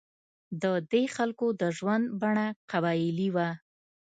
د 0.61 0.63
دې 0.91 1.03
خلکو 1.15 1.47
د 1.61 1.63
ژوند 1.77 2.05
بڼه 2.21 2.47
قبایلي 2.71 3.29
وه. 3.35 3.49